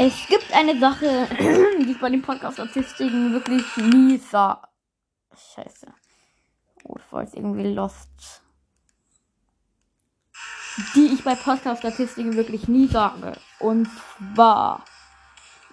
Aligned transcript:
Es 0.00 0.28
gibt 0.28 0.52
eine 0.52 0.78
Sache, 0.78 1.26
die 1.80 1.90
ich 1.90 2.00
bei 2.00 2.08
den 2.08 2.22
Podcast-Statistiken 2.22 3.32
wirklich 3.32 3.64
nie 3.78 4.18
sah. 4.18 4.62
Scheiße. 5.32 5.88
Oh, 6.84 6.94
das 6.94 7.02
war 7.12 7.22
jetzt 7.22 7.34
irgendwie 7.34 7.74
lost. 7.74 8.42
Die 10.94 11.06
ich 11.06 11.24
bei 11.24 11.34
Podcast-Statistiken 11.34 12.36
wirklich 12.36 12.68
nie 12.68 12.86
sage. 12.86 13.32
Und 13.58 13.88
zwar, 14.34 14.84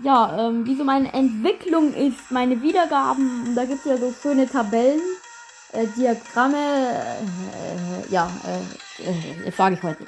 ja, 0.02 0.48
ähm, 0.48 0.66
wie 0.66 0.76
so 0.76 0.84
meine 0.84 1.14
Entwicklung 1.14 1.94
ist, 1.94 2.32
meine 2.32 2.64
Wiedergaben. 2.64 3.54
Da 3.54 3.66
gibt 3.66 3.86
es 3.86 3.86
ja 3.86 3.98
so 3.98 4.12
schöne 4.12 4.50
Tabellen, 4.50 5.02
äh, 5.71 5.86
Diagramme. 5.96 6.57
Äh, 6.57 8.12
ja, 8.12 8.28
äh, 8.48 9.48
äh, 9.48 9.52
sage 9.52 9.76
ich 9.76 9.84
heute. 9.84 10.07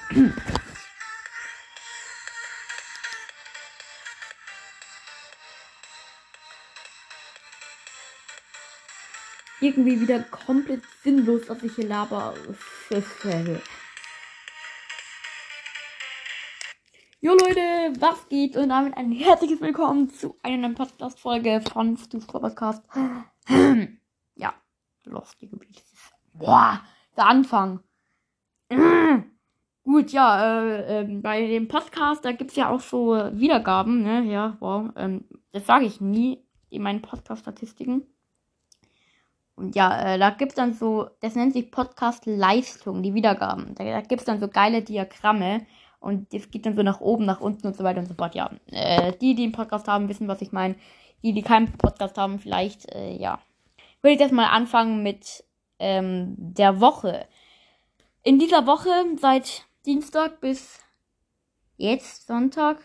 Irgendwie 9.60 10.00
wieder 10.00 10.20
komplett 10.20 10.84
sinnlos, 11.04 11.50
was 11.50 11.64
ich 11.64 11.76
hier 11.76 11.88
laber. 11.88 12.34
Jo 17.20 17.32
Leute, 17.32 18.00
was 18.00 18.30
geht? 18.30 18.56
Und 18.56 18.70
damit 18.70 18.96
ein 18.96 19.12
herzliches 19.12 19.60
Willkommen 19.60 20.10
zu 20.10 20.38
einer 20.44 20.58
neuen 20.58 20.76
Podcast-Folge 20.76 21.62
von 21.62 21.98
Stu's 21.98 22.28
Podcast. 22.28 22.84
ja, 24.36 24.54
Lost 25.06 25.40
Gebiet. 25.40 25.84
Boah, 26.34 26.82
der 27.16 27.26
Anfang. 27.26 27.80
Gut, 29.84 30.12
ja, 30.12 30.66
äh, 30.68 31.02
äh, 31.02 31.04
bei 31.20 31.48
dem 31.48 31.68
Podcast, 31.68 32.24
da 32.24 32.34
gibt 32.34 32.52
es 32.52 32.58
ja 32.58 32.70
auch 32.70 32.82
so 32.82 33.16
Wiedergaben, 33.32 34.04
ne? 34.04 34.24
Ja, 34.26 34.58
wow. 34.60 34.92
Ähm, 34.96 35.26
das 35.52 35.66
sage 35.66 35.86
ich 35.86 36.00
nie 36.00 36.46
in 36.70 36.84
meinen 36.84 37.02
Podcast-Statistiken. 37.02 38.06
Und 39.58 39.76
ja, 39.76 40.14
äh, 40.14 40.20
da 40.20 40.30
gibt 40.30 40.52
es 40.52 40.56
dann 40.56 40.74
so, 40.74 41.10
das 41.20 41.34
nennt 41.34 41.54
sich 41.54 41.72
Podcast-Leistung, 41.72 43.02
die 43.02 43.16
Wiedergaben. 43.16 43.74
Da, 43.74 43.84
da 43.84 44.02
gibt 44.02 44.22
es 44.22 44.26
dann 44.26 44.40
so 44.40 44.48
geile 44.48 44.84
Diagramme 44.84 45.66
und 46.00 46.32
das 46.32 46.52
geht 46.52 46.68
dann 46.68 46.76
so 46.76 46.84
nach 46.84 47.02
oben, 47.02 47.26
nach 47.26 47.42
unten 47.42 47.66
und 47.66 47.76
so 47.76 47.84
weiter 47.84 48.00
und 48.00 48.06
so 48.06 48.14
fort. 48.14 48.36
Ja, 48.36 48.52
äh, 48.68 49.14
die, 49.20 49.34
die 49.34 49.44
einen 49.44 49.54
Podcast 49.54 49.88
haben, 49.88 50.10
wissen, 50.10 50.28
was 50.28 50.44
ich 50.44 50.52
meine. 50.52 50.76
Die, 51.24 51.34
die 51.34 51.42
keinen 51.42 51.72
Podcast 51.76 52.20
haben, 52.20 52.38
vielleicht, 52.38 52.94
äh, 52.94 53.16
ja. 53.16 53.40
Würde 54.04 54.14
ich 54.14 54.20
jetzt 54.20 54.32
mal 54.32 54.46
anfangen 54.46 55.02
mit 55.02 55.44
ähm, 55.80 56.36
der 56.38 56.80
Woche. 56.80 57.26
In 58.22 58.38
dieser 58.38 58.68
Woche, 58.68 58.92
seit 59.20 59.66
Dienstag 59.88 60.40
bis 60.40 60.80
jetzt 61.78 62.28
Sonntag, 62.28 62.78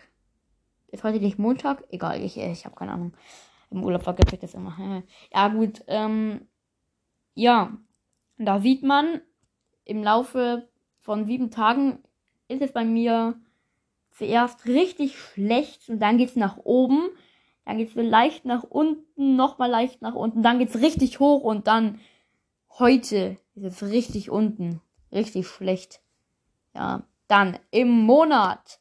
ist 0.88 1.04
heute 1.04 1.20
nicht 1.20 1.38
Montag, 1.38 1.84
egal, 1.90 2.22
ich, 2.22 2.38
ich 2.38 2.64
habe 2.64 2.76
keine 2.76 2.92
Ahnung. 2.92 3.12
Im 3.70 3.84
Urlaub 3.84 4.04
vergesse 4.04 4.36
ich 4.36 4.40
das 4.40 4.54
immer. 4.54 5.02
Ja, 5.34 5.48
gut, 5.48 5.82
ähm, 5.86 6.48
ja, 7.34 7.76
da 8.38 8.60
sieht 8.60 8.82
man, 8.82 9.20
im 9.84 10.02
Laufe 10.02 10.68
von 11.00 11.26
sieben 11.26 11.50
Tagen 11.50 11.98
ist 12.48 12.62
es 12.62 12.72
bei 12.72 12.84
mir 12.84 13.40
zuerst 14.10 14.66
richtig 14.66 15.18
schlecht 15.18 15.88
und 15.88 16.00
dann 16.00 16.18
geht 16.18 16.30
es 16.30 16.36
nach 16.36 16.58
oben. 16.58 17.10
Dann 17.64 17.78
geht 17.78 17.90
es 17.90 17.94
leicht 17.94 18.44
nach 18.44 18.64
unten, 18.64 19.36
nochmal 19.36 19.70
leicht 19.70 20.02
nach 20.02 20.14
unten. 20.14 20.42
Dann 20.42 20.58
geht 20.58 20.70
es 20.70 20.80
richtig 20.82 21.20
hoch 21.20 21.42
und 21.42 21.66
dann 21.66 22.00
heute 22.78 23.36
ist 23.54 23.64
es 23.64 23.82
richtig 23.82 24.30
unten. 24.30 24.80
Richtig 25.12 25.46
schlecht. 25.46 26.00
Ja, 26.74 27.04
dann 27.28 27.58
im 27.70 27.90
Monat. 27.90 28.80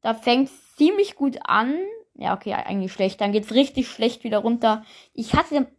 Da 0.00 0.14
fängt 0.14 0.48
es 0.48 0.76
ziemlich 0.76 1.14
gut 1.14 1.38
an. 1.44 1.74
Ja, 2.14 2.34
okay, 2.34 2.54
eigentlich 2.54 2.92
schlecht. 2.92 3.20
Dann 3.20 3.32
geht 3.32 3.44
es 3.44 3.54
richtig 3.54 3.88
schlecht 3.88 4.24
wieder 4.24 4.38
runter. 4.38 4.84
Ich 5.12 5.34
hatte, 5.34 5.70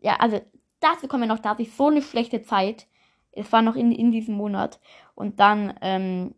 ja, 0.00 0.16
also 0.16 0.40
dazu 0.84 1.08
kommen 1.08 1.22
wir 1.22 1.28
noch, 1.28 1.40
da 1.40 1.50
hatte 1.50 1.62
ich 1.62 1.72
so 1.72 1.88
eine 1.88 2.02
schlechte 2.02 2.42
Zeit. 2.42 2.86
Es 3.32 3.52
war 3.52 3.62
noch 3.62 3.74
in, 3.74 3.90
in 3.90 4.12
diesem 4.12 4.36
Monat. 4.36 4.80
Und 5.14 5.40
dann, 5.40 5.74
ähm, 5.80 6.34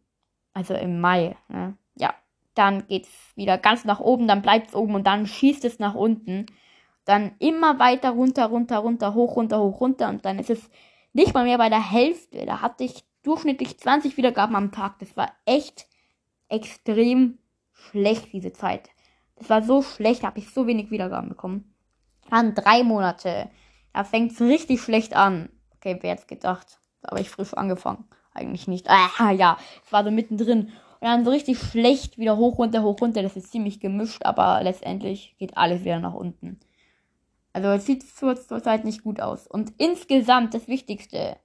also 0.54 0.74
im 0.74 1.00
Mai, 1.00 1.36
ne? 1.48 1.76
ja, 1.96 2.14
dann 2.54 2.86
geht 2.86 3.04
es 3.04 3.36
wieder 3.36 3.58
ganz 3.58 3.84
nach 3.84 4.00
oben, 4.00 4.26
dann 4.26 4.42
bleibt 4.42 4.68
es 4.68 4.74
oben 4.74 4.94
und 4.94 5.06
dann 5.06 5.26
schießt 5.26 5.64
es 5.64 5.78
nach 5.78 5.94
unten. 5.94 6.46
Dann 7.04 7.32
immer 7.38 7.78
weiter 7.78 8.10
runter, 8.10 8.46
runter, 8.46 8.78
runter, 8.78 9.14
hoch, 9.14 9.36
runter, 9.36 9.60
hoch, 9.60 9.80
runter. 9.80 10.08
Und 10.08 10.24
dann 10.24 10.38
ist 10.38 10.50
es 10.50 10.70
nicht 11.12 11.34
mal 11.34 11.44
mehr 11.44 11.58
bei 11.58 11.68
der 11.68 11.90
Hälfte. 11.90 12.46
Da 12.46 12.62
hatte 12.62 12.84
ich 12.84 13.04
durchschnittlich 13.22 13.78
20 13.78 14.16
Wiedergaben 14.16 14.56
am 14.56 14.72
Tag. 14.72 14.98
Das 14.98 15.16
war 15.16 15.32
echt 15.44 15.86
extrem 16.48 17.38
schlecht, 17.72 18.32
diese 18.32 18.52
Zeit. 18.52 18.88
Das 19.36 19.50
war 19.50 19.62
so 19.62 19.82
schlecht, 19.82 20.22
da 20.22 20.28
habe 20.28 20.38
ich 20.38 20.50
so 20.50 20.66
wenig 20.66 20.90
Wiedergaben 20.90 21.28
bekommen. 21.28 21.74
Dann 22.30 22.54
drei 22.54 22.82
Monate. 22.82 23.50
Da 23.96 24.04
fängt 24.04 24.32
es 24.32 24.42
richtig 24.42 24.82
schlecht 24.82 25.16
an. 25.16 25.48
Okay, 25.76 25.96
wer 26.02 26.10
jetzt 26.10 26.28
gedacht? 26.28 26.80
Da 27.00 27.12
habe 27.12 27.22
ich 27.22 27.30
frisch 27.30 27.54
angefangen. 27.54 28.04
Eigentlich 28.34 28.68
nicht. 28.68 28.90
Ah, 28.90 29.30
ja, 29.30 29.56
es 29.82 29.90
war 29.90 30.04
so 30.04 30.10
mittendrin. 30.10 30.64
Und 31.00 31.00
dann 31.00 31.24
so 31.24 31.30
richtig 31.30 31.58
schlecht, 31.58 32.18
wieder 32.18 32.36
hoch, 32.36 32.58
runter, 32.58 32.82
hoch, 32.82 33.00
runter. 33.00 33.22
Das 33.22 33.38
ist 33.38 33.50
ziemlich 33.50 33.80
gemischt, 33.80 34.26
aber 34.26 34.62
letztendlich 34.62 35.34
geht 35.38 35.56
alles 35.56 35.82
wieder 35.82 35.98
nach 35.98 36.12
unten. 36.12 36.60
Also 37.54 37.68
es 37.68 37.86
sieht 37.86 38.04
zurzeit 38.06 38.84
nicht 38.84 39.02
gut 39.02 39.18
aus. 39.18 39.46
Und 39.46 39.72
insgesamt 39.78 40.52
das 40.52 40.68
Wichtigste, 40.68 41.38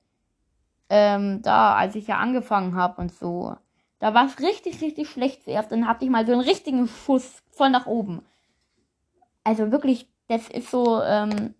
ähm, 0.89 1.41
da, 1.43 1.75
als 1.75 1.95
ich 1.95 2.07
ja 2.07 2.17
angefangen 2.17 2.75
habe 2.75 2.99
und 2.99 3.13
so, 3.13 3.55
da 3.99 4.13
war 4.13 4.25
es 4.25 4.39
richtig, 4.41 4.81
richtig 4.81 5.09
schlecht 5.09 5.45
zuerst. 5.45 5.71
Dann 5.71 5.87
hatte 5.87 6.03
ich 6.03 6.11
mal 6.11 6.25
so 6.25 6.33
einen 6.33 6.41
richtigen 6.41 6.89
Schuss 6.89 7.43
voll 7.51 7.69
nach 7.69 7.85
oben. 7.85 8.25
Also 9.45 9.71
wirklich, 9.71 10.09
das 10.27 10.49
ist 10.49 10.69
so, 10.69 11.01
ähm, 11.01 11.55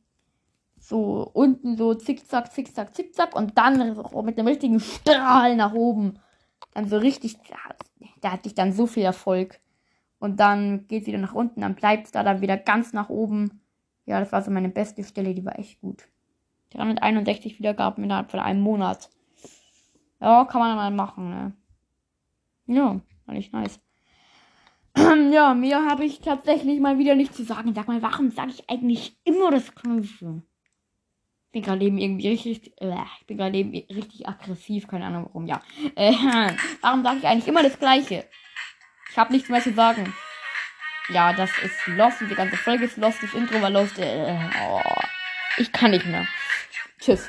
so 0.92 1.32
unten 1.34 1.78
so 1.78 1.96
zickzack, 1.96 2.52
zickzack, 2.52 2.94
zickzack 2.94 3.36
und 3.36 3.58
dann 3.58 3.98
mit 4.24 4.38
dem 4.38 4.46
richtigen 4.46 4.80
Strahl 4.80 5.56
nach 5.56 5.74
oben. 5.74 6.20
Dann 6.74 6.88
so 6.88 6.98
richtig, 6.98 7.38
da 8.22 8.34
hatte 8.34 8.48
ich 8.48 8.54
dann 8.54 8.74
so 8.74 8.86
viel 8.86 9.04
Erfolg. 9.04 9.60
Und 10.20 10.40
dann 10.40 10.86
geht 10.88 11.02
es 11.02 11.08
wieder 11.08 11.18
nach 11.18 11.34
unten, 11.34 11.62
dann 11.62 11.74
bleibt 11.74 12.06
es 12.06 12.12
da 12.12 12.22
dann 12.22 12.42
wieder 12.42 12.56
ganz 12.56 12.94
nach 12.94 13.10
oben. 13.10 13.62
Ja, 14.06 14.20
das 14.20 14.32
war 14.32 14.44
so 14.44 14.52
meine 14.52 14.70
beste 14.70 15.04
Stelle, 15.04 15.34
die 15.34 15.44
war 15.44 15.58
echt 15.58 15.82
gut. 15.82 16.08
361 16.72 17.58
Wiedergaben 17.58 18.04
innerhalb 18.04 18.30
von 18.30 18.40
einem 18.40 18.62
Monat. 18.62 19.10
Ja, 20.20 20.46
kann 20.46 20.62
man 20.62 20.76
mal 20.76 20.92
machen, 20.92 21.30
ne? 21.30 21.54
Ja, 22.68 23.02
war 23.26 23.34
nicht 23.34 23.52
nice. 23.52 23.80
ja, 25.32 25.54
mir 25.54 25.90
habe 25.90 26.06
ich 26.06 26.20
tatsächlich 26.20 26.80
mal 26.80 26.98
wieder 26.98 27.16
nichts 27.16 27.38
zu 27.38 27.44
sagen. 27.44 27.74
Sag 27.74 27.88
mal, 27.88 28.02
warum 28.02 28.30
sage 28.30 28.52
ich 28.52 28.70
eigentlich 28.70 29.18
immer 29.24 29.50
das 29.50 29.74
Gleiche? 29.74 30.44
Ich 31.52 31.54
bin 31.54 31.64
gerade 31.64 31.84
eben 31.84 31.98
irgendwie 31.98 32.30
richtig, 32.30 32.72
äh, 32.80 32.96
ich 33.20 33.28
bin 33.28 33.36
gerade 33.36 33.58
eben 33.58 33.72
richtig 33.94 34.26
aggressiv, 34.26 34.88
keine 34.88 35.08
Ahnung 35.08 35.26
warum, 35.26 35.48
ja. 35.48 35.62
Äh, 35.96 36.14
warum 36.82 37.04
sage 37.04 37.18
ich 37.18 37.28
eigentlich 37.28 37.48
immer 37.50 37.62
das 37.62 37.78
Gleiche? 37.78 38.26
Ich 39.10 39.18
habe 39.18 39.34
nichts 39.34 39.50
mehr 39.50 39.62
zu 39.62 39.74
sagen. 39.74 40.14
Ja, 41.10 41.34
das 41.34 41.52
ist 41.62 41.76
Lost, 41.88 42.22
die 42.22 42.36
ganze 42.36 42.56
Folge 42.56 42.86
ist 42.86 42.96
Lost, 42.96 43.22
das 43.22 43.34
Intro 43.34 43.62
war 43.62 43.70
Lost. 43.70 44.00
Äh, 44.00 44.34
oh, 44.66 45.02
ich 45.58 45.74
kann 45.74 45.92
nicht 45.92 46.06
mehr. 46.06 46.26
Tschüss. 47.02 47.28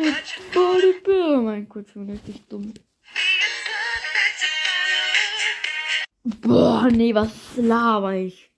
Oh 0.00 1.40
mein 1.40 1.68
Gott, 1.68 1.88
schon 1.92 2.08
richtig 2.08 2.46
dumm. 2.48 2.72
Boah, 6.22 6.88
nee, 6.90 7.14
was 7.14 7.30
laber 7.56 8.14
ich? 8.14 8.46